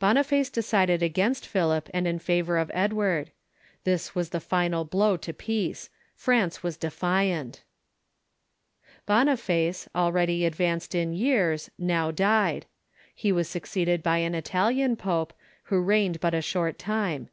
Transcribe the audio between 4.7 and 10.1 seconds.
blow to peace. France Avas defiant. Boniface,